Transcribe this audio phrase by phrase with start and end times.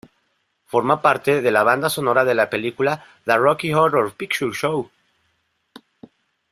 [0.65, 4.89] Forma parte de la banda sonora de la película "The Rocky Horror Picture Show".